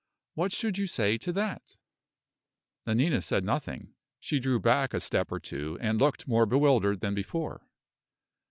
[0.33, 1.77] What should you say to that?"
[2.87, 3.93] Nanina said nothing.
[4.19, 7.67] She drew back a step or two, and looked more bewildered than before.